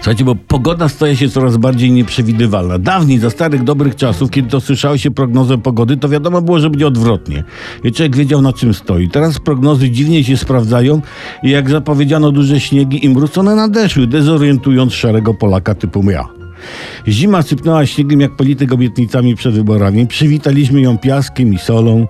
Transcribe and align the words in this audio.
Słuchajcie, 0.00 0.24
bo 0.24 0.34
pogoda 0.34 0.88
staje 0.88 1.16
się 1.16 1.28
coraz 1.28 1.56
bardziej 1.56 1.92
nieprzewidywalna. 1.92 2.78
Dawniej, 2.78 3.18
za 3.18 3.30
starych, 3.30 3.64
dobrych 3.64 3.96
czasów, 3.96 4.30
kiedy 4.30 4.48
to 4.48 4.60
słyszało 4.60 4.98
się 4.98 5.10
prognozę 5.10 5.58
pogody, 5.58 5.96
to 5.96 6.08
wiadomo 6.08 6.42
było, 6.42 6.58
że 6.58 6.70
będzie 6.70 6.86
odwrotnie. 6.86 7.44
I 7.84 7.92
człowiek 7.92 8.16
wiedział, 8.16 8.42
na 8.42 8.52
czym 8.52 8.74
stoi. 8.74 9.08
Teraz 9.08 9.38
prognozy 9.38 9.90
dziwnie 9.90 10.24
się 10.24 10.36
sprawdzają 10.36 11.00
i 11.42 11.50
jak 11.50 11.70
zapowiedziano 11.70 12.32
duże 12.32 12.60
śniegi 12.60 13.04
i 13.04 13.08
mróz, 13.08 13.38
one 13.38 13.54
nadeszły, 13.56 14.06
dezorientując 14.06 14.92
szarego 14.92 15.34
Polaka 15.34 15.74
typu 15.74 16.10
ja. 16.10 16.39
Zima 17.08 17.42
sypnęła 17.42 17.86
śniegiem 17.86 18.20
jak 18.20 18.36
polityk 18.36 18.72
obietnicami 18.72 19.36
przed 19.36 19.54
wyborami. 19.54 20.06
Przywitaliśmy 20.06 20.80
ją 20.80 20.98
piaskiem 20.98 21.54
i 21.54 21.58
solą 21.58 22.06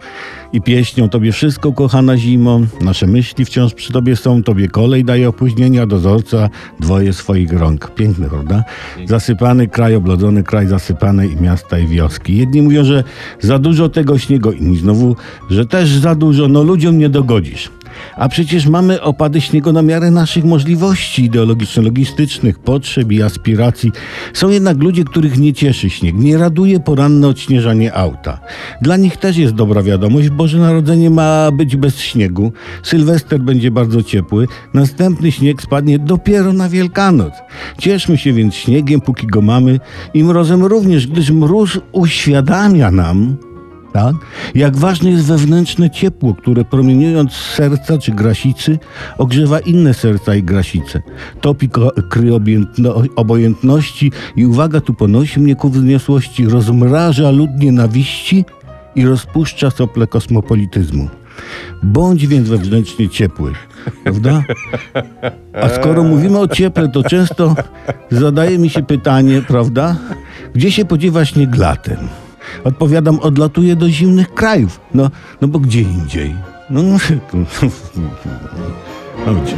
i 0.53 0.61
pieśnią 0.62 1.09
Tobie 1.09 1.32
wszystko, 1.32 1.73
kochana 1.73 2.17
zimo. 2.17 2.61
Nasze 2.81 3.07
myśli 3.07 3.45
wciąż 3.45 3.75
przy 3.75 3.93
Tobie 3.93 4.17
są. 4.17 4.43
Tobie 4.43 4.68
kolej 4.68 5.05
daje 5.05 5.29
opóźnienia, 5.29 5.86
dozorca 5.86 6.50
dwoje 6.81 7.13
swoich 7.13 7.53
rąk. 7.53 7.95
Piękny, 7.95 8.29
prawda? 8.29 8.64
Zasypany 9.07 9.68
kraj, 9.68 9.94
oblodzony 9.94 10.43
kraj, 10.43 10.67
zasypane 10.67 11.27
i 11.27 11.36
miasta 11.36 11.79
i 11.79 11.86
wioski. 11.86 12.36
Jedni 12.36 12.63
mówią, 12.63 12.85
że 12.85 13.05
za 13.41 13.58
dużo 13.58 13.89
tego 13.89 14.19
śniegu, 14.19 14.53
inni 14.53 14.79
znowu, 14.79 15.17
że 15.50 15.67
też 15.67 15.89
za 15.89 16.14
dużo. 16.14 16.49
No 16.49 16.63
ludziom 16.63 16.99
nie 16.99 17.08
dogodzisz. 17.08 17.71
A 18.17 18.29
przecież 18.29 18.67
mamy 18.67 19.03
opady 19.03 19.40
śniegu 19.40 19.72
na 19.72 19.82
miarę 19.82 20.11
naszych 20.11 20.44
możliwości 20.44 21.30
ideologiczno-logistycznych, 21.30 22.58
potrzeb 22.58 23.13
i 23.13 23.22
aspiracji. 23.22 23.93
Są 24.32 24.49
jednak 24.49 24.79
ludzie, 24.79 25.04
których 25.04 25.39
nie 25.39 25.53
cieszy 25.53 25.90
śnieg, 25.90 26.14
nie 26.18 26.39
raduje 26.39 26.80
poranne 26.80 27.29
odśnieżanie 27.29 27.94
auta. 27.94 28.40
Dla 28.82 28.96
nich 28.96 29.16
też 29.16 29.36
jest 29.36 29.54
dobra 29.54 29.82
wiadomość, 29.82 30.29
Boże 30.29 30.58
Narodzenie 30.58 31.11
ma 31.11 31.50
być 31.53 31.76
bez 31.76 31.99
śniegu, 31.99 32.53
Sylwester 32.83 33.41
będzie 33.41 33.70
bardzo 33.70 34.02
ciepły, 34.02 34.47
następny 34.75 35.33
śnieg 35.33 35.62
spadnie 35.62 35.98
dopiero 35.98 36.52
na 36.52 36.69
Wielkanoc. 36.69 37.33
Cieszmy 37.78 38.19
się 38.19 38.33
więc 38.33 38.55
śniegiem, 38.55 39.00
póki 39.00 39.27
go 39.27 39.42
mamy 39.42 39.80
i 40.14 40.25
mrozem 40.25 40.64
również, 40.64 41.06
gdyż 41.06 41.30
mróz 41.30 41.78
uświadamia 41.92 42.91
nam, 42.91 43.36
tak? 43.92 44.14
Jak 44.55 44.77
ważne 44.77 45.10
jest 45.10 45.24
wewnętrzne 45.24 45.91
ciepło, 45.91 46.34
które 46.34 46.64
promieniując 46.64 47.33
z 47.33 47.55
serca 47.55 47.98
czy 47.98 48.12
grasicy 48.12 48.78
ogrzewa 49.19 49.60
inne 49.60 49.94
serca 49.94 50.34
i 50.34 50.42
grasice. 50.42 51.02
Topi 51.41 51.69
kry 52.11 52.30
obojętności 53.16 54.12
i 54.36 54.46
uwaga 54.46 54.80
tu 54.80 54.94
ponosi 54.94 55.41
mnie 55.41 55.56
ku 55.56 55.68
wzniosłości, 55.68 56.46
rozmraża 56.46 57.30
lud 57.30 57.50
nienawiści 57.58 58.44
i 58.94 59.06
rozpuszcza 59.06 59.70
sople 59.70 60.06
kosmopolityzmu. 60.06 61.08
Bądź 61.83 62.27
więc 62.27 62.48
wewnętrznie 62.48 63.08
ciepły, 63.08 63.52
prawda? 64.05 64.42
A 65.62 65.68
skoro 65.68 66.02
mówimy 66.02 66.38
o 66.38 66.48
cieple, 66.48 66.88
to 66.88 67.02
często 67.02 67.55
zadaje 68.11 68.58
mi 68.58 68.70
się 68.70 68.83
pytanie, 68.83 69.42
prawda? 69.48 69.96
Gdzie 70.55 70.72
się 70.72 70.84
podziewa 70.84 71.24
śnieg 71.24 71.56
latem? 71.56 71.98
Odpowiadam, 72.64 73.20
odlatuję 73.20 73.76
do 73.76 73.88
zimnych 73.88 74.34
krajów. 74.34 74.80
No, 74.94 75.10
no 75.40 75.48
bo 75.48 75.58
gdzie 75.58 75.80
indziej? 75.80 76.34
No, 76.70 76.82
no, 76.82 76.98
no, 77.32 77.70
no 79.26 79.34
gdzie? 79.34 79.56